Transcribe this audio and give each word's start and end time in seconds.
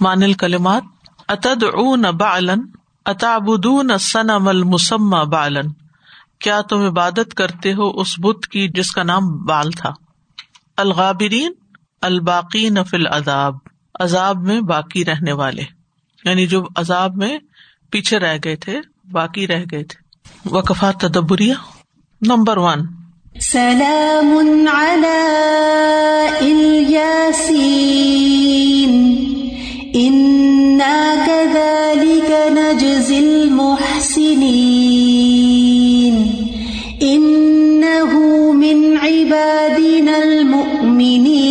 مان 0.00 0.22
الکلمات 0.22 0.82
اتد 1.28 1.62
اون 1.62 2.02
بالن 2.02 2.60
اتابدون 3.06 3.98
سنم 3.98 4.48
المسمى 4.48 5.24
بالن 5.24 5.66
کیا 6.40 6.60
تم 6.60 6.78
عبادت 6.78 7.34
کرتے 7.34 7.72
ہو 7.72 8.00
اس 8.00 8.14
بت 8.18 8.46
کی 8.46 8.68
جس 8.68 8.90
کا 8.90 9.02
نام 9.02 9.44
بال 9.44 9.70
تھا؟ 9.70 9.90
الغابرین 10.76 11.52
الباقی 12.02 12.70
نفل 12.70 13.06
عذاب 13.06 13.54
عذاب 14.00 14.42
میں 14.42 14.60
باقی 14.60 15.04
رہنے 15.04 15.32
والے۔ 15.32 15.62
یعنی 16.24 16.46
جو 16.46 16.66
عذاب 16.76 17.16
میں 17.16 17.38
پیچھے 17.90 18.18
رہ 18.18 18.38
گئے 18.44 18.56
تھے، 18.56 18.80
باقی 19.12 19.46
رہ 19.46 19.64
گئے 19.70 19.84
تھے۔ 19.84 20.06
وقفات 20.56 21.00
تدبریہ۔ 21.00 21.54
Number 22.20 22.56
one. 22.56 22.80
سلام 23.40 24.40
نجزي 24.40 26.46
المحسنين 26.46 28.45
إنه 37.02 38.10
من 38.52 38.96
عبادنا 38.96 40.18
المؤمنين 40.18 41.46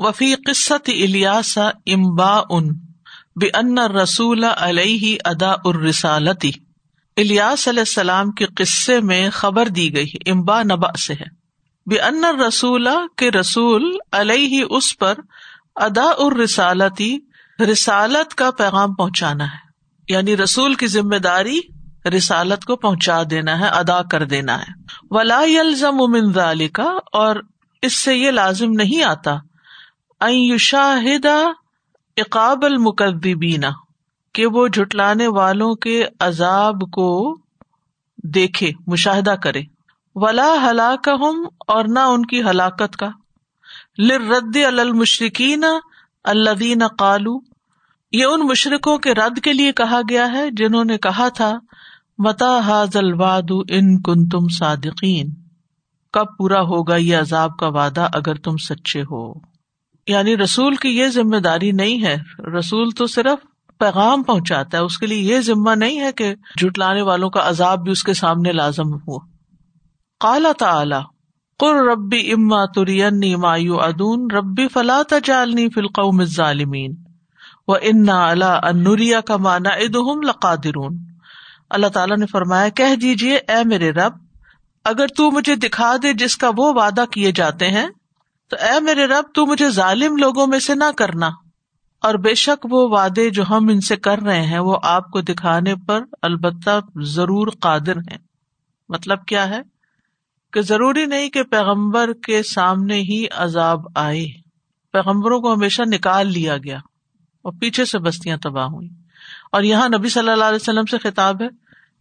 وفي 0.00 0.34
قصة 0.34 0.82
إلياس 0.88 1.58
إنباء 1.88 2.60
بأن 3.36 3.78
الرسول 3.78 4.44
عليه 4.44 5.18
أداء 5.26 5.70
الرسالة 5.70 6.52
الیاس 7.16 7.68
علیہ 7.68 7.80
السلام 7.80 8.30
کے 8.30 8.46
قصے 8.46 9.00
میں 9.00 9.30
خبر 9.30 9.66
دی 9.66 9.96
گئی 9.96 10.10
امبا 10.26 10.62
نبا 10.62 10.96
سے 11.06 11.14
ہے۔ 11.14 11.26
بے 11.86 11.98
ان 11.98 12.24
رسول 12.48 12.88
کے 13.16 13.30
رسول 13.30 13.96
علیہ 14.12 14.64
اس 14.70 14.98
پر 14.98 15.14
ادا 15.78 16.04
ار 16.18 16.32
رسالتی 16.32 17.18
رسالت 17.72 18.34
کا 18.34 18.50
پیغام 18.50 18.94
پہنچانا 18.94 19.44
ہے۔ 19.44 19.68
یعنی 20.08 20.36
رسول 20.36 20.74
کی 20.74 20.86
ذمہ 20.86 21.16
داری 21.16 21.60
رسالت 22.16 22.64
کو 22.64 22.76
پہنچا 22.76 23.22
دینا 23.30 23.60
ہے، 23.60 23.68
ادا 23.68 24.02
کر 24.02 24.24
دینا 24.24 24.60
ہے۔ 24.60 24.72
ولا 25.10 25.40
یلزم 25.46 25.96
من 25.96 26.32
ذالک 26.32 26.80
اور 27.12 27.36
اس 27.82 27.96
سے 27.96 28.14
یہ 28.14 28.30
لازم 28.30 28.70
نہیں 28.70 29.02
آتا۔ 29.02 29.36
شاہد 30.58 31.26
اقاب 32.16 32.64
المقدبینا 32.64 33.70
کہ 34.34 34.46
وہ 34.46 34.68
جھٹلانے 34.68 35.26
والوں 35.26 35.74
کے 35.74 36.04
عذاب 36.20 36.80
کو 36.92 37.36
دیکھے، 38.24 38.70
مشاہدہ 38.86 39.34
کرے۔ 39.42 39.62
ولا 40.14 40.54
ہلاک 40.70 41.08
ہوں 41.08 41.50
اور 41.66 41.84
نہ 41.88 41.98
ان 41.98 42.26
کی 42.26 42.42
ہلاکت 42.42 42.96
کا۔ 42.96 43.08
لرد 43.98 44.56
المشرقین 44.56 45.64
الدین 46.24 46.82
قالو 46.98 47.40
یہ 48.12 48.24
ان 48.24 48.46
مشرقوں 48.46 48.98
کے 48.98 49.14
رد 49.14 49.38
کے 49.40 49.52
لیے 49.52 49.72
کہا 49.72 50.00
گیا 50.08 50.32
ہے 50.32 50.50
جنہوں 50.50 50.84
نے 50.84 50.98
کہا 50.98 51.28
تھا، 51.28 51.58
متا 52.18 52.58
حاض 52.58 52.96
الواد 52.96 53.50
ان 53.50 54.02
کن 54.02 54.28
تم 54.28 54.48
صادقین 54.48 55.34
کب 56.12 56.26
پورا 56.38 56.60
ہوگا 56.60 56.96
یہ 56.96 57.16
عذاب 57.16 57.58
کا 57.58 57.68
وعدہ 57.68 58.08
اگر 58.14 58.34
تم 58.34 58.56
سچے 58.56 59.02
ہو؟ 59.02 59.32
یعنی 60.06 60.36
رسول 60.36 60.76
کی 60.76 60.88
یہ 60.88 61.08
ذمہ 61.08 61.36
داری 61.36 61.72
نہیں 61.72 62.04
ہے۔ 62.04 62.16
رسول 62.58 62.90
تو 62.90 63.06
صرف 63.06 63.38
پیغام 63.78 64.22
پہنچاتا 64.22 64.78
ہے، 64.78 64.82
اس 64.82 64.98
کے 64.98 65.06
لیے 65.06 65.34
یہ 65.34 65.40
ذمہ 65.40 65.70
نہیں 65.70 66.00
ہے 66.00 66.12
کہ 66.12 66.34
جٹلانے 66.56 67.02
والوں 67.02 67.30
کا 67.30 67.48
عذاب 67.48 67.82
بھی 67.82 67.92
اس 67.92 68.02
کے 68.02 68.14
سامنے 68.14 68.52
لازم 68.52 68.94
ہو۔ 68.94 69.18
کالا 70.20 70.52
تعلی 70.58 71.17
قر 71.58 71.74
ربی 71.74 72.32
اما 72.32 72.66
ترینی 72.66 73.36
مایو 73.36 73.80
ادون 73.80 74.30
ربی 74.30 74.68
فلا 74.68 75.02
تجالنی 75.08 75.68
فی 75.68 75.80
القوم 75.80 76.20
الظالمین 76.20 76.94
و 77.68 77.72
انا 77.72 78.30
اللہ 78.30 78.60
انوریا 78.62 79.20
کا 79.20 79.36
مانا 79.36 79.70
ادہم 79.70 80.22
لقادرون 80.22 80.98
اللہ 81.70 81.86
تعالیٰ 81.86 82.16
نے 82.16 82.26
فرمایا، 82.26 82.68
کہہ 82.68 82.96
دیجیے 82.96 83.36
اے 83.36 83.64
میرے 83.64 83.90
رب، 83.90 84.12
اگر 84.84 85.06
تو 85.06 85.30
مجھے 85.30 85.56
دکھا 85.56 85.96
دے 86.02 86.12
جس 86.12 86.36
کا 86.36 86.50
وہ 86.56 86.72
وعدہ 86.74 87.04
کیے 87.10 87.32
جاتے 87.32 87.68
ہیں، 87.68 87.86
تو 88.48 88.56
اے 88.60 88.80
میرے 88.80 89.04
رب، 89.06 89.24
تو 89.34 89.46
مجھے 89.46 89.70
ظالم 89.70 90.16
لوگوں 90.16 90.46
میں 90.46 90.58
سے 90.58 90.74
نہ 90.74 90.90
کرنا۔ 90.96 91.30
اور 92.02 92.14
بے 92.14 92.34
شک 92.34 92.66
وہ 92.70 92.88
وعدے 92.88 93.30
جو 93.30 93.42
ہم 93.50 93.68
ان 93.68 93.80
سے 93.80 93.96
کر 93.96 94.18
رہے 94.18 94.42
ہیں، 94.42 94.58
وہ 94.58 94.78
آپ 94.82 95.10
کو 95.10 95.20
دکھانے 95.20 95.74
پر 95.76 96.02
البتہ 96.22 96.80
ضرور 96.96 97.48
قادر 97.60 97.96
ہیں۔ 97.96 98.18
مطلب 98.88 99.24
کیا 99.26 99.48
ہے؟ 99.48 99.60
کہ 100.52 100.60
ضروری 100.60 101.06
نہیں 101.06 101.30
کہ 101.30 101.42
پیغمبر 101.42 102.12
کے 102.12 102.42
سامنے 102.42 102.94
ہی 102.94 103.26
عذاب 103.36 103.80
آئے۔ 103.94 104.26
پیغمبروں 104.92 105.40
کو 105.40 105.54
ہمیشہ 105.54 105.82
نکال 105.82 106.32
لیا 106.32 106.56
گیا 106.56 106.78
اور 107.42 107.52
پیچھے 107.60 107.84
سے 107.84 107.98
بستیاں 107.98 108.36
تباہ 108.36 108.66
ہوئی 108.66 108.88
اور 109.52 109.62
یہاں 109.62 109.88
نبی 109.88 110.08
صلی 110.08 110.28
اللہ 110.28 110.44
علیہ 110.44 110.58
وسلم 110.62 110.84
سے 110.84 110.98
خطاب 110.98 111.42
ہے 111.42 111.48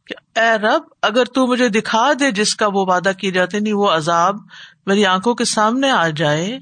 کہ 0.08 0.40
اے 0.40 0.58
رب، 0.58 0.82
اگر 1.02 1.26
تو 1.26 1.48
مجھے 1.48 1.70
دکھا 1.70 2.12
دے 2.20 2.32
جس 2.32 2.56
کا 2.56 2.68
وہ 2.68 2.86
وعدہ 2.88 3.12
کیے 3.18 3.32
جاتے 3.32 3.60
نہیں، 3.60 3.74
وہ 3.74 3.90
عذاب 3.90 4.36
میری 4.86 5.06
آنکھوں 5.06 5.36
کے 5.36 5.46
سامنے 5.46 5.90
آ 5.90 6.08
جائے، 6.08 6.60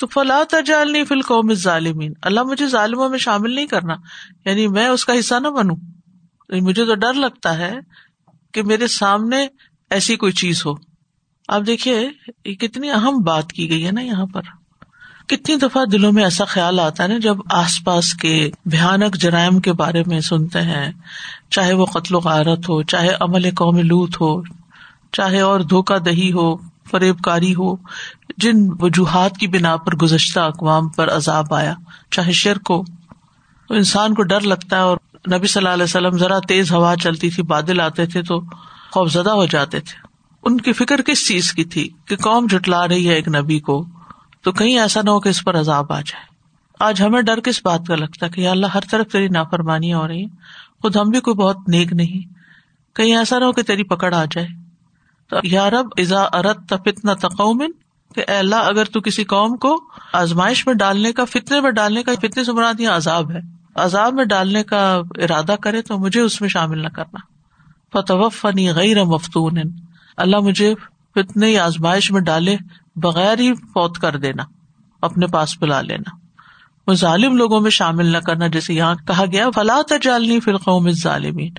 تو 0.00 0.06
فلاں 0.06 0.44
تجالنی 0.50 1.04
فل 1.04 1.22
قوم 1.22 1.54
ظالمین 1.54 2.12
اللہ 2.22 2.42
مجھے 2.42 2.66
ظالموں 2.66 3.08
میں 3.08 3.18
شامل 3.18 3.54
نہیں 3.54 3.66
کرنا۔ 3.66 3.94
یعنی 4.44 4.68
میں 4.68 4.88
اس 4.88 5.04
کا 5.04 5.18
حصہ 5.18 5.34
نہ 5.34 5.48
بنوں۔ 5.48 5.76
یعنی 6.48 6.60
مجھے 6.60 6.84
تو 6.84 6.94
ڈر 6.94 7.14
لگتا 7.14 7.58
ہے 7.58 7.74
کہ 8.52 8.62
میرے 8.62 8.86
سامنے 8.86 9.46
ایسی 9.90 10.16
کوئی 10.16 10.32
چیز 10.32 10.66
ہو۔ 10.66 10.95
آپ 11.48 11.62
دیکھیے، 11.66 12.10
یہ 12.44 12.54
کتنی 12.54 12.90
اہم 12.90 13.18
بات 13.18 13.52
کی 13.52 13.70
گئی 13.70 13.86
ہے 13.86 13.90
نا 13.90 14.00
یہاں 14.00 14.26
پر۔ 14.26 14.42
کتنی 15.28 15.56
دفعہ 15.56 15.84
دلوں 15.84 16.12
میں 16.12 16.24
ایسا 16.24 16.44
خیال 16.44 16.80
آتا 16.80 17.02
ہے 17.02 17.08
نا 17.08 17.14
جب 17.18 17.36
آس 17.50 17.84
پاس 17.84 18.14
کے 18.14 18.50
بھیانک 18.64 19.16
جرائم 19.16 19.60
کے 19.60 19.72
بارے 19.72 20.02
میں 20.06 20.20
سنتے 20.20 20.60
ہیں۔ 20.60 20.92
چاہے 21.50 21.72
وہ 21.72 21.86
قتل 21.86 22.14
و 22.14 22.18
غارت 22.18 22.68
ہو، 22.68 22.82
چاہے 22.82 23.10
عمل 23.20 23.50
قوم 23.50 23.78
لوت 23.78 24.14
ہو، 24.20 24.42
چاہے 25.12 25.40
اور 25.40 25.60
دھوکہ 25.60 25.98
دہی 25.98 26.32
ہو، 26.32 26.56
فریب 26.90 27.20
کاری 27.20 27.54
ہو، 27.54 27.76
جن 28.36 28.54
وجوہات 28.80 29.36
کی 29.36 29.46
بنا 29.46 29.76
پر 29.76 29.96
گزشتہ 29.96 30.40
اقوام 30.40 30.88
پر 30.88 31.16
عذاب 31.16 31.54
آیا، 31.54 31.74
چاہے 32.10 32.32
شرک 32.32 32.70
ہو، 32.70 32.82
تو 33.68 33.74
انسان 33.74 34.14
کو 34.14 34.22
ڈر 34.22 34.40
لگتا 34.40 34.76
ہے 34.76 34.80
اور 34.80 34.96
نبی 35.32 35.46
صلی 35.46 35.60
اللہ 35.60 35.74
علیہ 35.74 35.84
وسلم 35.84 36.18
ذرا 36.18 36.38
تیز 36.48 36.72
ہوا 36.72 36.94
چلتی 37.02 37.30
تھی، 37.30 37.42
بادل 37.42 37.80
آتے 37.80 38.06
تھے 38.06 38.22
تو 38.22 38.40
خوف 38.92 39.12
زدہ 39.12 39.30
ہو 39.30 39.46
جاتے 39.46 39.80
تھے۔ 39.80 40.05
ان 40.46 40.60
کی 40.60 40.72
فکر 40.72 41.02
کس 41.02 41.28
چیز 41.28 41.52
کی 41.52 41.64
تھی 41.64 41.88
کہ 42.04 42.16
قوم 42.16 42.46
جٹلا 42.50 42.88
رہی 42.88 43.08
ہے 43.08 43.14
ایک 43.14 43.28
نبی 43.28 43.60
کو؟ 43.60 43.86
تو 44.42 44.52
کہیں 44.52 44.78
ایسا 44.78 45.00
نہ 45.02 45.10
ہو 45.10 45.20
کہ 45.20 45.28
اس 45.28 45.44
پر 45.44 45.60
عذاب 45.60 45.92
آ 45.92 46.00
جائے۔ 46.00 46.24
آج 46.80 47.02
ہمیں 47.02 47.22
ڈر 47.22 47.40
کس 47.40 47.60
بات 47.64 47.80
کا 47.88 47.96
لگتا 47.96 48.26
ہے 48.26 48.30
کہ 48.30 48.48
اللہ 48.48 48.66
ہر 48.66 48.80
طرف 48.90 49.06
تیری 49.06 49.28
نافرمانی 49.28 49.94
ہو 49.94 50.08
رہی 50.08 50.22
ہے؟ 50.22 50.28
خود 50.82 50.96
ہم 50.96 51.08
بھی 51.08 51.20
کوئی 51.20 51.34
بہت 51.34 51.56
نیک 51.68 51.92
نہیں۔ 51.92 52.34
کہیں 52.96 53.16
ایسا 53.16 53.38
نہ 53.38 53.44
ہو 53.44 53.52
کہ 53.52 53.62
تیری 53.62 53.82
پکڑ 53.82 54.14
آ 54.14 54.24
جائے۔ 54.24 54.48
تو 55.28 55.36
یارب 55.42 55.88
ازا 55.96 56.22
ارت 56.22 56.74
فتنا 56.84 57.14
تقومن 57.14 57.70
کہ 58.14 58.24
اللہ، 58.28 58.56
اگر 58.56 58.84
تو 58.84 59.00
کسی 59.00 59.24
قوم 59.24 59.56
کو 59.56 59.84
آزمائش 60.12 60.66
میں 60.66 60.74
ڈالنے 60.74 61.12
کا، 61.12 61.24
فتنے 61.24 61.60
میں 61.60 61.70
ڈالنے 61.70 62.02
کا، 62.02 62.12
فتنے 62.14 62.44
سے 62.44 62.52
مراد 62.52 62.80
یہ 62.80 62.88
عذاب 62.88 63.30
ہے۔ 63.30 63.40
عذاب 63.74 64.14
میں 64.14 64.24
ڈالنے 64.24 64.62
کا 64.62 65.00
ارادہ 65.14 65.54
کرے 65.62 65.82
تو 65.82 65.98
مجھے 65.98 66.20
اس 66.20 66.40
میں 66.40 66.48
شامل 66.48 66.78
نہ 66.78 66.88
کرنا۔ 66.88 67.18
فتو 67.92 68.28
فنی 68.28 68.70
غیر 68.70 69.04
مفتون 69.04 69.85
اللہ 70.16 70.36
مجھے 70.36 70.74
فتنے 71.14 71.50
یا 71.50 71.64
آزمائش 71.64 72.12
میں 72.12 72.20
ڈالے 72.20 72.56
بغیر 72.96 73.38
ہی 73.38 73.54
فوت 73.54 73.98
کر 73.98 74.16
دینا، 74.16 74.44
اپنے 75.02 75.26
پاس 75.26 75.58
بلا 75.60 75.80
لینا۔ 75.80 76.16
وہ 76.86 76.94
ظالم 76.94 77.36
لوگوں 77.36 77.60
میں 77.60 77.70
شامل 77.70 78.06
نہ 78.06 78.18
کرنا، 78.18 78.46
جیسے 78.46 78.74
یہاں 78.74 78.94
کہا 78.94 79.24
گیا، 79.32 79.50
فلا 79.50 79.80
تجالنی 79.88 80.40
فرقوں 80.40 80.90
ظالمین 80.90 81.54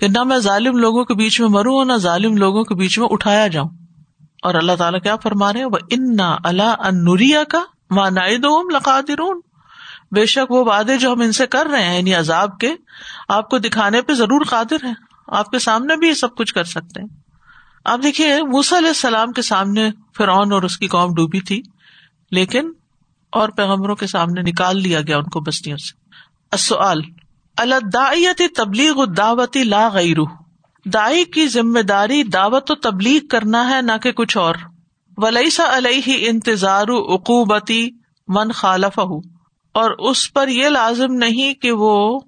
کہ 0.00 0.08
نہ 0.08 0.22
میں 0.24 0.38
ظالم 0.38 0.76
لوگوں 0.76 1.04
کے 1.04 1.14
بیچ 1.14 1.40
میں 1.40 1.48
مروں 1.48 1.74
اور 1.74 1.86
نہ 1.86 1.92
ظالم 1.92 2.36
لوگوں 2.36 2.64
کے 2.64 2.74
بیچ 2.74 2.98
میں 2.98 3.08
اٹھایا 3.10 3.46
جاؤں۔ 3.46 3.68
اور 4.42 4.54
اللہ 4.54 4.72
تعالیٰ 4.78 5.00
کیا 5.00 5.16
فرما 5.16 5.52
رہے 5.52 5.64
وہ 5.64 5.78
ان 5.90 6.16
اللہ 6.44 6.62
ان 6.62 7.04
نوریا 7.04 7.44
کا 7.44 7.64
مانا 7.90 8.26
لقادرون۔ 8.72 9.40
بے 10.12 10.26
شک 10.26 10.50
وہ 10.50 10.64
وعدے 10.64 10.98
جو 10.98 11.12
ہم 11.12 11.20
ان 11.20 11.32
سے 11.32 11.46
کر 11.46 11.66
رہے 11.66 11.84
ہیں 11.84 11.96
یعنی 11.96 12.14
عذاب 12.14 12.58
کے، 12.58 12.74
آپ 13.28 13.50
کو 13.50 13.58
دکھانے 13.58 14.02
پہ 14.02 14.14
ضرور 14.14 14.40
قادر 14.48 14.84
ہے 14.84 14.92
آپ 15.28 15.50
کے 15.50 15.58
سامنے 15.58 15.96
بھی 15.96 16.08
یہ 16.08 16.14
سب 16.14 16.34
کچھ 16.36 16.54
کر 16.54 16.64
سکتے 16.64 17.00
ہیں۔ 17.00 17.21
آپ 17.84 17.98
دیکھیے 18.02 18.42
موسا 18.42 18.78
علیہ 18.78 18.88
السلام 18.88 19.32
کے 19.32 19.42
سامنے 19.42 19.90
فرعون 20.16 20.52
اور 20.52 20.62
اس 20.62 20.76
کی 20.78 20.88
قوم 20.88 21.14
ڈوبی 21.14 21.40
تھی، 21.40 21.62
لیکن 22.30 22.70
اور 23.32 23.48
پیغمبروں 23.48 23.96
کے 23.96 24.06
سامنے 24.06 24.42
نکال 24.42 24.82
لیا 24.82 25.00
گیا 25.00 25.18
ان 25.18 25.24
کو 25.24 25.40
بستیوں 25.40 25.76
سے۔ 25.76 26.74
اللہ 27.56 28.44
تبلیغ 28.56 29.04
دعوتی 29.04 29.64
لا 29.64 29.88
غیر 29.88 30.16
دائی 30.86 31.24
کی 31.24 31.46
ذمہ 31.48 31.82
داری 31.82 32.22
دعوت 32.22 32.70
و 32.70 32.74
تبلیغ 32.74 33.26
کرنا 33.26 33.68
ہے، 33.70 33.80
نہ 33.82 33.96
کہ 34.02 34.12
کچھ 34.12 34.36
اور۔ 34.38 34.54
ولیسا 35.16 35.64
علیہ 35.76 36.28
انتظار 36.28 36.88
عقوبتی 37.14 37.90
من 38.28 38.52
خالف 38.52 38.98
اور 38.98 39.90
اس 40.10 40.32
پر 40.32 40.48
یہ 40.48 40.68
لازم 40.68 41.14
نہیں 41.14 41.54
کہ 41.54 41.72
وہ 41.72 42.20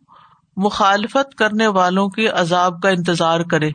مخالفت 0.56 1.34
کرنے 1.34 1.66
والوں 1.66 2.08
کے 2.08 2.28
عذاب 2.28 2.80
کا 2.82 2.88
انتظار 2.88 3.40
کرے۔ 3.40 3.70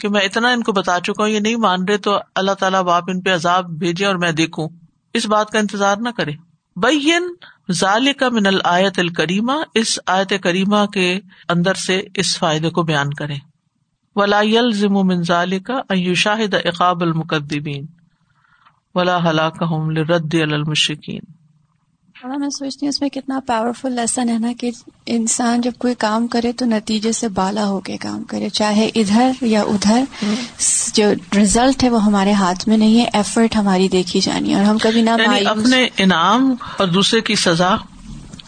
کہ 0.00 0.08
میں 0.08 0.20
اتنا 0.20 0.48
ان 0.48 0.62
کو 0.62 0.72
بتا 0.72 0.98
چکا 1.00 1.22
ہوں، 1.22 1.30
یہ 1.30 1.40
نہیں 1.40 1.56
مان 1.56 1.84
رہے، 1.84 1.96
تو 1.96 2.18
اللہ 2.34 2.52
تعالیٰ 2.52 2.82
باپ 2.82 3.04
ان 3.08 3.20
پہ 3.20 3.34
عذاب 3.34 3.70
بھیجے 3.78 4.06
اور 4.06 4.14
میں 4.14 4.32
دیکھوں۔ 4.32 4.68
اس 5.14 5.26
بات 5.26 5.50
کا 5.50 5.58
انتظار 5.58 5.96
نہ 5.96 6.08
کرے۔ 6.16 6.32
بین 6.76 7.34
ظال 7.72 8.12
کا 8.12 8.28
من 8.28 8.46
الآیت 8.46 8.98
الکریمہ 8.98 9.52
اس 9.74 9.98
آیت 10.06 10.32
کریمہ 10.42 10.84
کے 10.86 11.20
اندر 11.48 11.74
سے 11.74 12.02
اس 12.14 12.38
فائدے 12.38 12.70
کو 12.70 12.82
بیان 12.82 13.10
کرے 13.10 13.34
ولا 14.16 14.40
ضم 14.74 14.92
من 14.92 15.22
ظال 15.22 15.58
کا 15.58 15.80
شاہد 16.14 16.54
اقاب 16.64 17.02
المقدبین 17.02 17.86
ولا 18.94 19.30
ہلاک 19.30 19.62
رد 20.10 20.34
المشکین 20.34 21.20
تھوڑا 22.20 22.36
میں 22.36 22.48
سوچتی 22.48 22.86
ہوں 22.86 22.88
اس 22.88 23.00
میں 23.00 23.08
کتنا 23.08 23.40
پاورفل 23.46 23.92
لیسن 23.92 24.28
ہے 24.28 24.38
نا 24.38 24.52
کہ 24.58 24.70
انسان 25.06 25.60
جب 25.60 25.72
کوئی 25.78 25.94
کام 25.94 26.26
کرے 26.26 26.52
تو 26.52 26.64
نتیجے 26.66 27.12
سے 27.12 27.28
بالا 27.28 27.66
ہو 27.66 27.80
کے 27.80 27.96
کام 27.96 28.22
کرے 28.24 28.48
چاہے 28.48 28.90
ادھر 28.94 29.30
یا 29.40 29.62
ادھر 29.62 30.04
جو 30.94 31.10
ریزلٹ 31.36 31.84
ہے 31.84 31.88
وہ 31.88 32.04
ہمارے 32.04 32.32
ہاتھ 32.32 32.68
میں 32.68 32.76
نہیں 32.76 33.00
ہے 33.00 33.06
ایفرٹ 33.12 33.56
ہماری 33.56 33.88
دیکھی 33.88 34.20
جانی 34.20 34.54
اور 34.54 34.64
ہم 34.64 34.78
کبھی 34.78 35.02
نہ 35.02 35.10
یعنی 35.10 35.46
اپنے 35.46 35.88
انعام 35.96 36.54
اور 36.76 36.88
دوسرے 36.88 37.20
کی 37.20 37.34
سزا 37.34 37.74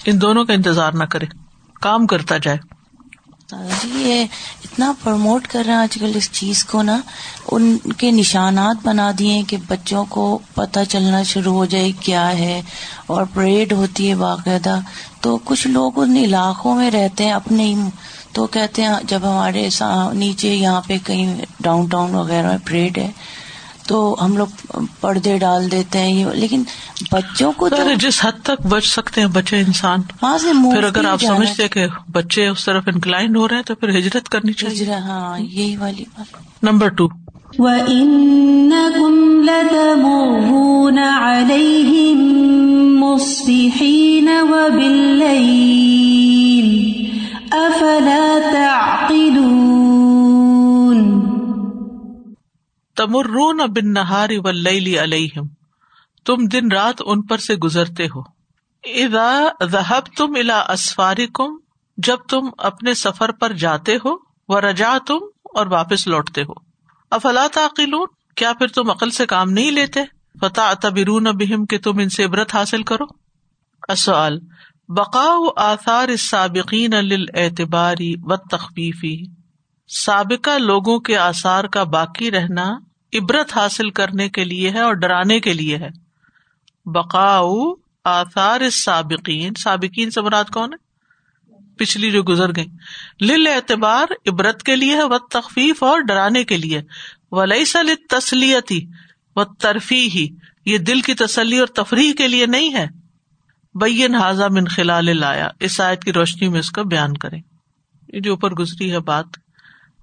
ان 0.05 0.21
دونوں 0.21 0.45
کا 0.45 0.53
انتظار 0.53 0.93
نہ 0.93 1.05
کرے 1.05 1.27
کام 1.81 2.07
کرتا 2.07 2.37
جائے۔ 2.39 2.59
جی 3.53 3.89
یہ 3.95 4.25
اتنا 4.65 4.93
پروموٹ 5.03 5.47
کر 5.47 5.63
رہے 5.67 5.73
ہیں 5.73 5.81
آج 5.81 5.95
کل 5.95 6.13
اس 6.15 6.29
چیز 6.33 6.65
کو 6.65 6.83
نا، 6.83 7.01
ان 7.51 7.77
کے 7.99 8.11
نشانات 8.11 8.77
بنا 8.87 9.11
دیے 9.19 9.43
کہ 9.49 9.57
بچوں 9.69 10.05
کو 10.09 10.39
پتہ 10.55 10.81
چلنا 10.89 11.23
شروع 11.23 11.55
ہو 11.55 11.65
جائے 11.65 11.93
کیا 12.01 12.39
ہے 12.39 12.63
اور 13.07 13.25
پریڈ 13.35 13.73
ہوتی 13.73 14.09
ہے 14.09 14.15
باقاعدہ۔ 14.15 14.81
تو 15.21 15.39
کچھ 15.45 15.67
لوگ 15.67 16.03
ان 16.03 16.17
علاقوں 16.17 16.75
میں 16.75 16.91
رہتے 16.91 17.25
ہیں 17.25 17.33
اپنے 17.33 17.65
ہی، 17.65 17.75
تو 18.33 18.47
کہتے 18.47 18.83
ہیں 18.83 18.93
جب 19.09 19.21
ہمارے 19.23 19.69
نیچے 20.13 20.55
یہاں 20.55 20.81
پہ 20.87 20.97
کہیں 21.07 21.45
ڈاؤن 21.61 21.87
ٹاؤن 21.87 22.15
وغیرہ 22.15 22.49
میں 22.49 22.59
پریڈ 22.65 22.99
ہے 22.99 23.11
تو 23.87 24.17
ہم 24.21 24.37
لوگ 24.37 24.79
پردے 25.01 25.39
ڈال 25.39 25.71
دیتے 25.73 25.99
ہیں 25.99 26.13
یہ 26.13 26.27
لیکن 26.35 26.63
بچوں 27.11 27.53
کو 27.53 27.69
تو 27.69 27.77
جس 27.99 28.25
حد 28.25 28.43
تک 28.43 28.67
بچ 28.67 28.85
سکتے 28.85 29.21
ہیں 29.21 29.29
بچے 29.29 29.61
انسان 29.61 30.01
وہاں 30.23 30.39
سے 30.39 30.53
پھر 30.53 30.85
اگر 30.85 31.05
آپ 31.05 31.23
سمجھتے 31.23 31.69
کہ 31.69 31.87
بچے 32.13 32.47
اس 32.49 32.65
طرف 32.65 32.83
انکلائن 32.87 33.37
ہو 33.37 33.49
رہے 33.49 33.57
ہیں 33.57 33.63
تو 33.63 33.75
پھر 33.75 33.99
ہجرت 33.99 34.29
کرنی 34.29 34.53
چاہیے۔ 34.53 34.95
ہاں 34.95 35.39
یہی 35.39 35.77
والی 35.77 36.05
بات۔ 36.19 36.63
Number 36.63 36.89
two. 36.89 37.09
تمرون 53.13 53.57
بن 53.57 53.93
نہاری 53.93 54.39
و 54.39 54.49
علیہم، 55.03 55.47
تم 56.25 56.47
دن 56.47 56.73
رات 56.73 57.03
ان 57.07 57.23
پر 57.23 57.39
سے 57.39 57.55
گزرتے 57.55 58.05
ہو۔ 58.05 58.21
ادا 58.85 59.65
ذہب 59.65 60.17
تم 60.17 60.33
الا 60.37 60.61
اسفاری 60.61 61.27
کم 61.35 61.57
جب 61.97 62.17
تم 62.29 62.51
اپنے 62.59 62.95
سفر 62.95 63.33
پر 63.33 63.53
جاتے 63.53 63.97
ہو 63.97 64.17
و 64.49 64.61
رجا 64.61 64.99
تم 65.07 65.19
اور 65.55 65.67
واپس 65.67 66.07
لوٹتے 66.07 66.43
ہو۔ 66.43 66.53
افلا 67.11 67.47
تعقلون، 67.53 68.07
کیا 68.37 68.53
پھر 68.53 68.67
تم 68.67 68.91
عقل 68.91 69.11
سے 69.11 69.27
کام 69.27 69.51
نہیں 69.51 69.71
لیتے؟ 69.71 70.01
فتح 70.41 70.73
تبرون 70.83 71.25
بہم، 71.25 71.67
کہ 71.67 71.79
تم 71.79 71.99
ان 71.99 72.09
سے 72.09 72.25
عبرت 72.25 72.55
حاصل 72.55 72.83
کرو۔ 72.83 73.05
اصل 73.89 74.39
بقا 74.89 75.35
آثار 75.57 76.17
سابقین 76.17 76.95
اعتباری 77.35 78.15
و 78.23 78.37
تخفیفی 78.37 79.43
سابقہ 79.89 80.59
لوگوں 80.59 81.01
کے 81.01 81.17
آثار 81.17 81.65
کا 81.65 81.85
باقی 81.85 82.31
رہنا 82.31 82.79
عبرت 83.15 83.57
حاصل 83.57 83.91
کرنے 83.91 84.29
کے 84.29 84.45
لیے 84.45 84.71
ہے 84.71 84.81
اور 84.81 84.93
ڈرانے 84.93 85.41
کے 85.41 85.53
لیے 85.53 85.77
ہے۔ 85.77 85.89
بقاؤ 86.87 87.73
آثار 88.05 88.71
سابقین 88.71 89.55
سابقین 89.55 90.11
سے 90.11 90.21
مراد 90.21 90.45
کون 90.45 90.73
ہے؟ 90.73 90.93
پچھلی 91.77 92.11
جو 92.11 92.23
گزر 92.23 92.51
گئی 92.57 92.67
لل 93.21 93.47
اعتبار 93.47 94.07
عبرت 94.33 94.63
کے 94.63 94.77
لیے 94.77 94.97
ہے 94.97 95.03
و 95.03 95.19
تخفیف 95.19 95.83
اور 95.83 96.01
ڈرانے 96.01 96.45
کے 96.45 96.57
لیے۔ 96.57 96.83
ولی 97.33 97.65
سل 97.65 97.95
تسلیتی 98.09 98.87
و 99.37 99.45
ترفی 99.45 100.09
ہی 100.09 100.29
یہ 100.67 100.79
دل 100.79 101.01
کی 101.01 101.15
تسلی 101.15 101.59
اور 101.59 101.67
تفریح 101.67 102.13
کے 102.13 102.29
لیے 102.29 102.47
نہیں 102.47 102.75
ہے۔ 102.75 102.87
بین 103.75 104.15
حاضہ 104.15 104.45
من 104.51 104.65
خلال 104.65 105.17
لایا 105.17 105.49
اس 105.61 105.81
آیت 105.81 106.05
کی 106.05 106.13
روشنی 106.13 106.49
میں 106.49 106.61
اس 106.61 106.71
کا 106.71 106.83
بیان 106.83 107.17
کرے 107.17 107.37
یہ 108.13 108.21
جو 108.21 108.31
اوپر 108.31 108.51
گزری 108.51 108.93
ہے 108.93 108.99
بات۔ 108.99 109.27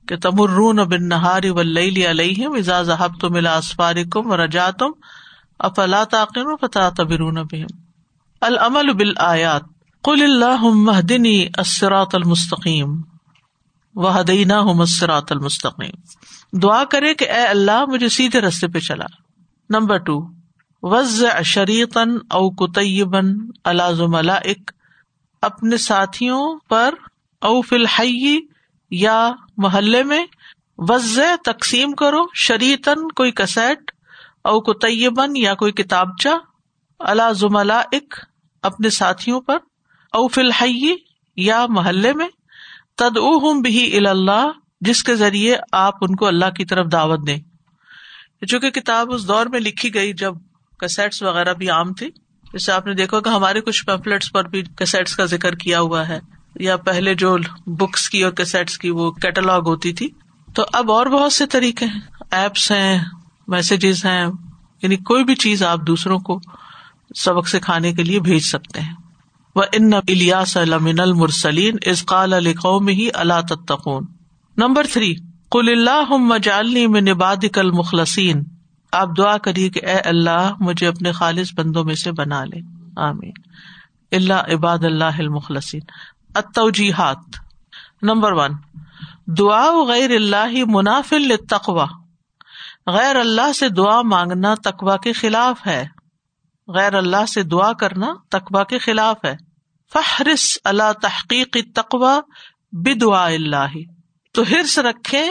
کہ 0.09 0.17
تمرون 0.17 0.75
بن 0.75 1.07
نہاری 1.07 1.49
و 1.49 1.61
علیہ 1.61 2.47
اعزاز 2.47 2.89
حب 2.89 3.19
تم 3.21 3.35
اسفار 3.35 3.95
کم 4.11 4.31
و 4.31 4.37
رجا 4.37 4.69
تم 4.69 4.91
افلا 5.59 6.03
تاقن 6.03 6.41
و 6.43 6.55
فتح 6.57 6.89
تبرون 6.89 7.37
بہم 7.51 7.77
العمل 8.41 8.93
بال 8.93 9.13
آیات 9.17 9.63
قل 10.03 10.23
اللہ 10.23 10.61
مہدنی 10.61 11.47
اسرات 11.57 12.15
المستقیم 12.15 13.01
و 13.95 14.07
حدینہ 14.07 14.61
مسرات 14.63 15.31
المستقیم۔ 15.31 16.57
دعا 16.59 16.83
کرے 16.83 17.13
کہ 17.13 17.29
اے 17.29 17.45
اللہ 17.45 17.85
مجھے 17.87 18.09
سیدھے 18.09 18.41
رستے 18.41 18.67
پہ 18.67 18.79
چلا۔ 18.79 19.05
نمبر 19.69 19.97
ٹو 19.97 20.19
وز 20.83 21.23
شریقن 21.45 22.15
او 22.29 22.49
کتبن 22.49 23.33
الازم 23.63 24.15
اپنے 25.41 25.77
ساتھیوں 25.77 26.59
پر 26.69 26.95
او 27.41 27.61
فی 27.61 27.75
الحی 27.75 28.37
یا 28.91 29.31
محلے 29.57 30.03
میں 30.03 30.25
وز 30.77 31.19
تقسیم 31.45 31.91
کرو 31.91 32.21
شریتن 32.35 33.07
کوئی 33.07 33.31
کسیٹ 33.31 33.91
او 34.43 34.61
کو 34.61 34.73
طیبن 34.73 35.35
یا 35.35 35.53
کوئی 35.53 35.71
کتابچہ 35.71 36.29
اللہ 36.99 37.33
زملا 37.33 37.79
اک 37.91 38.15
اپنے 38.63 38.89
ساتھیوں 38.89 39.41
پر، 39.41 39.57
او 40.13 40.27
فلحی 40.27 40.95
یا 41.37 41.65
محلے 41.69 42.13
میں 42.13 42.27
تد 42.97 43.17
ہوں 43.17 43.61
بھی 43.61 44.07
اللہ 44.07 44.47
جس 44.81 45.03
کے 45.03 45.15
ذریعے 45.15 45.57
آپ 45.71 45.93
ان 46.01 46.15
کو 46.15 46.25
اللہ 46.25 46.49
کی 46.49 46.65
طرف 46.65 46.91
دعوت 46.91 47.27
دیں۔ 47.27 47.37
چونکہ 48.47 48.69
کتاب 48.69 49.13
اس 49.13 49.27
دور 49.27 49.45
میں 49.45 49.59
لکھی 49.59 49.93
گئی 49.93 50.13
جب 50.13 50.33
کسیٹس 50.79 51.23
وغیرہ 51.23 51.53
بھی 51.53 51.69
عام 51.69 51.93
تھی 51.93 52.09
جیسے 52.51 52.71
آپ 52.71 52.85
نے 52.85 52.93
دیکھا 52.93 53.19
کہ 53.19 53.29
ہمارے 53.29 53.61
کچھ 53.61 53.85
پیمفلٹس 53.85 54.31
پر 54.31 54.43
بھی 54.43 54.63
کسیٹس 54.75 55.15
کا 55.15 55.25
ذکر 55.25 55.55
کیا 55.55 55.79
ہوا 55.79 56.07
ہے۔ 56.07 56.19
یا 56.59 56.77
پہلے 56.77 57.15
جو 57.15 57.37
بکس 57.67 58.09
کی 58.09 58.23
اور 58.23 58.31
کیسٹس 58.31 58.77
کی 58.77 58.89
وہ 58.89 59.11
کیٹالاگ 59.11 59.61
ہوتی 59.65 59.93
تھی۔ 59.93 60.09
تو 60.53 60.63
اب 60.73 60.91
اور 60.91 61.05
بہت 61.05 61.33
سے 61.33 61.45
طریقے 61.45 61.85
ہیں۔ 61.85 61.99
ایپس 62.31 62.71
ہیں 62.71 63.05
میسجز 63.47 64.05
ہیں 64.05 64.27
یعنی 64.81 64.95
کوئی 64.95 65.23
بھی 65.23 65.35
چیز 65.35 65.63
آپ 65.63 65.79
دوسروں 65.87 66.19
کو 66.19 66.39
سبق 67.15 67.47
سکھانے 67.47 67.93
کے 67.93 68.03
لیے 68.03 68.19
بھیج 68.19 68.43
سکتے 68.43 68.79
ہیں۔ 68.79 68.93
وہ 69.55 69.63
ان 69.71 69.93
الیاس 69.93 70.57
المن 70.57 70.99
المرسلین 70.99 71.75
ازقال 71.85 72.33
علی 72.33 72.53
قوم 72.53 72.87
ہی 72.87 73.09
اللہ 73.13 73.41
تتقون۔ 73.49 74.05
نمبر 74.57 74.85
تھری 74.93 75.15
کل 75.51 75.69
اللہ 75.69 76.15
مجالنی 76.17 76.87
میں 76.87 77.01
نباد 77.01 77.45
کل 77.53 77.71
مخلصین 77.71 78.43
آپ 78.91 79.09
دعا 79.17 79.37
کریے 79.37 79.69
کہ 79.69 79.85
اے 79.85 79.95
اللہ، 79.95 80.51
مجھے 80.59 80.87
اپنے 80.87 81.11
خالص 81.11 81.53
بندوں 81.55 81.83
میں 81.83 81.95
سے 81.95 82.11
بنا 82.11 82.45
لے۔ 82.45 82.59
آمین۔ 82.97 83.31
اللہ 84.11 84.33
عباد 84.33 84.77
اللہ 84.83 85.03
المخلصین 85.03 85.81
اتوجیحات 86.35 87.17
نمبر 88.01 88.31
ون، 88.31 88.51
دعا 89.25 89.83
غیر 89.83 90.15
اللہ 90.15 90.65
منافل 90.67 91.35
تقوا 91.49 91.85
غیر 92.87 93.15
اللہ 93.15 93.53
سے 93.53 93.69
دعا 93.69 94.01
مانگنا 94.01 94.55
تقوا 94.55 94.97
کے 94.97 95.13
خلاف 95.13 95.67
ہے۔ 95.67 95.87
غیر 96.67 96.93
اللہ 96.93 97.25
سے 97.25 97.43
دعا 97.43 97.73
کرنا 97.73 98.13
تقوا 98.29 98.63
کے 98.63 98.77
خلاف 98.77 99.25
ہے۔ 99.25 99.35
فہرس 99.93 100.57
اللہ 100.63 100.93
تحقیق 101.01 101.57
تقوا 101.75 102.19
بدعا 102.71 103.25
اللہ۔ 103.25 103.77
تو 104.33 104.41
ہرس 104.41 104.79
رکھے 104.79 105.29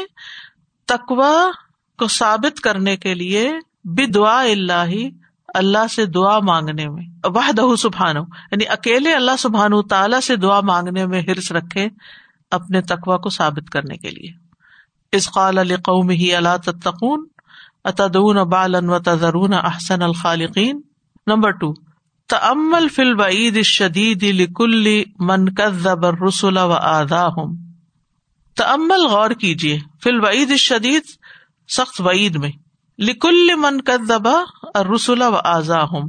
تقوا 0.86 1.50
کو 1.98 2.08
ثابت 2.08 2.60
کرنے 2.60 2.96
کے 2.96 3.14
لیے 3.14 3.52
بدعا 3.84 4.42
اللہ۔ 4.42 4.90
اللہ 5.58 5.86
سے 5.90 6.06
دعا 6.06 6.38
مانگنے 6.38 6.88
میں 6.88 7.06
وہ 7.62 7.76
سبحان 7.76 8.16
یعنی 8.16 8.66
اکیلے 8.68 9.14
اللہ 9.14 9.36
سبحان 9.38 9.72
تعالیٰ 9.90 10.20
سے 10.20 10.36
دعا 10.36 10.60
مانگنے 10.60 11.06
میں 11.06 11.22
ہرس 11.22 11.52
رکھے 11.52 11.88
اپنے 12.50 12.80
تقوا 12.80 13.16
کو 13.16 13.30
ثابت 13.30 13.70
کرنے 13.70 13.96
کے 13.96 14.10
لیے۔ 14.10 14.32
اس 15.12 15.30
قال 15.30 15.58
علی 15.58 15.74
قوم 15.74 16.10
ہی 16.10 16.34
اللہ 16.34 16.56
تتقون؟ 16.64 17.26
اتدون 17.84 18.36
بالن 18.48 18.88
و 18.90 18.98
تذرون 18.98 19.54
احسن 19.54 20.02
الخالقین؟ 20.02 20.80
نمبر 21.26 21.50
ٹو 21.50 21.72
تمل 22.28 22.88
فل 22.88 23.14
بعید 23.14 23.62
شدید 23.62 24.22
لکل 24.22 24.86
من 25.18 25.54
کذب 25.54 26.06
الرسل 26.06 26.56
و 26.56 26.72
آدھا 26.72 27.26
ہوں 27.26 27.56
تمل 28.56 29.06
غور 29.06 29.30
کیجیے 29.30 29.78
فل 30.02 30.20
بعید 30.20 30.56
شدید 30.56 31.02
سخت 31.68 32.00
وعید 32.00 32.36
میں۔ 32.36 32.50
لکل 32.98 33.50
من 33.56 33.80
کذبا 33.80 34.42
رسول 34.94 35.22
و 35.22 35.36
آزا 35.44 35.82
ہوں 35.82 36.08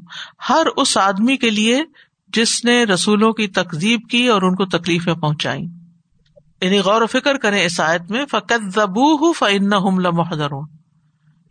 ہر 0.49 0.67
اس 0.77 0.97
آدمی 0.97 1.37
کے 1.37 1.49
لیے 1.49 1.83
جس 2.27 2.65
نے 2.65 2.83
رسولوں 2.83 3.33
کی 3.33 3.47
تقزیب 3.47 4.01
کی 4.09 4.27
اور 4.27 4.41
ان 4.41 4.55
کو 4.55 4.65
تکلیفیں 4.65 5.13
پہنچائی 5.13 5.63
یعنی 6.61 6.79
غور 6.79 7.01
و 7.01 7.05
فکر 7.05 7.37
کریں 7.37 7.65
اس 7.65 7.79
آیت 7.79 8.11
میں 8.11 8.25
فقت 8.25 8.73
زبو 8.75 9.33
فن 9.33 9.69
لمحر 10.01 10.51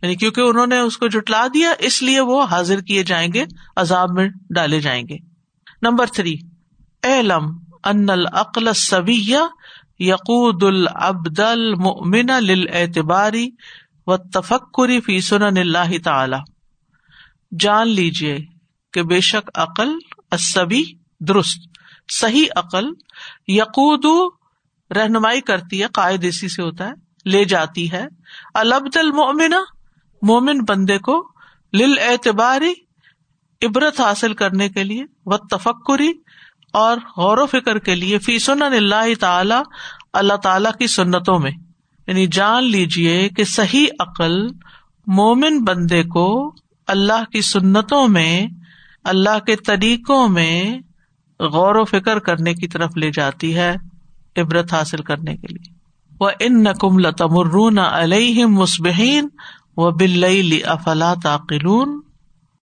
یعنی 0.01 0.15
کیونکہ 0.15 0.41
انہوں 0.41 0.67
نے 0.67 0.79
اس 0.79 0.97
کو 0.97 1.07
جٹلا 1.07 1.47
دیا، 1.53 1.73
اس 1.79 2.01
لیے 2.01 2.19
وہ 2.19 2.43
حاضر 2.43 2.79
کیے 2.79 3.03
جائیں 3.03 3.33
گے، 3.33 3.45
عذاب 3.75 4.09
میں 4.11 4.29
ڈالے 4.55 4.79
جائیں 4.79 5.03
گے۔ 5.09 5.17
نمبر 5.81 6.05
تھری 6.05 6.35
علم 7.03 7.57
ان 7.83 8.09
العقل 8.09 8.73
سبیہ 8.73 9.37
یقود 9.99 10.63
العبد 10.63 11.39
المؤمن 11.39 12.29
للاعتباری 12.39 13.49
و 14.07 14.17
تفکری 14.17 15.01
فی 15.01 15.21
سنن 15.21 15.57
اللہ 15.57 15.97
تعالی۔ 16.03 16.37
جان 17.59 17.87
لیجیے 17.87 18.37
کہ 18.93 19.03
بے 19.03 19.21
شک 19.21 19.49
عقل 19.55 19.89
السبی 20.31 20.83
درست، 21.19 21.59
صحیح 22.11 22.45
عقل 22.55 22.85
یقود 23.47 24.33
رہنمائی 24.97 25.41
کرتی 25.41 25.81
ہے، 25.81 25.87
قائد 25.87 26.23
اسی 26.23 26.49
سے 26.49 26.61
ہوتا 26.61 26.87
ہے، 26.87 26.93
لے 27.25 27.45
جاتی 27.45 27.91
ہے۔ 27.91 28.05
العبد 28.53 28.97
المؤمن، 28.97 29.53
مومن 30.21 30.63
بندے 30.63 30.97
کو 30.97 31.31
لل 31.73 31.99
اعتباری 31.99 32.73
عبرت 33.65 33.99
حاصل 33.99 34.33
کرنے 34.33 34.69
کے 34.69 34.83
لیے 34.83 35.03
و 35.25 35.37
تفکری 35.37 36.11
اور 36.73 36.97
غور 37.17 37.37
و 37.37 37.45
فکر 37.45 37.79
کے 37.79 37.95
لیے، 37.95 38.19
فی 38.19 38.39
سنن 38.39 38.63
اللہ 38.63 39.15
تعالی 39.19 39.55
اللہ 40.13 40.33
تعالی 40.33 40.69
کی 40.79 40.87
سنتوں 40.87 41.39
میں۔ 41.39 41.51
یعنی 42.09 42.27
جان 42.27 42.63
لیجیے 42.63 43.29
کہ 43.29 43.43
صحیح 43.43 43.87
عقل 43.99 44.47
مومن 45.07 45.63
بندے 45.63 46.03
کو 46.03 46.53
اللہ 46.87 47.23
کی 47.31 47.41
سنتوں 47.41 48.07
میں، 48.07 48.47
اللہ 49.03 49.39
کے 49.45 49.55
طریقوں 49.55 50.27
میں 50.27 50.79
غور 51.39 51.75
و 51.75 51.85
فکر 51.85 52.19
کرنے 52.19 52.53
کی 52.53 52.67
طرف 52.67 52.97
لے 52.97 53.11
جاتی 53.11 53.55
ہے، 53.55 53.75
عبرت 54.37 54.73
حاصل 54.73 54.97
کرنے 54.97 55.37
کے 55.37 55.47
لیے۔ 55.47 55.73
وہ 56.19 56.29
ان 56.39 56.63
نقم 56.63 56.99
لتمرون 56.99 57.77
علیہ 57.77 58.45
مسبہین 58.45 59.27
و 59.77 59.91
بل 59.91 60.23
افلا 60.65 61.13
تعقلون۔ 61.23 62.01